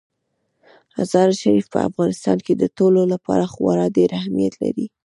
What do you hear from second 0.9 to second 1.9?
مزارشریف په